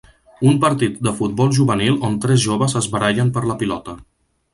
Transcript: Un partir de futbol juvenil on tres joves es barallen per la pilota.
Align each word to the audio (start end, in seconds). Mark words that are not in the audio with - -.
Un 0.51 0.55
partir 0.61 0.87
de 1.07 1.11
futbol 1.19 1.51
juvenil 1.57 1.99
on 2.09 2.15
tres 2.23 2.41
joves 2.45 2.73
es 2.81 2.87
barallen 2.95 3.31
per 3.37 3.45
la 3.51 3.59
pilota. 3.61 3.95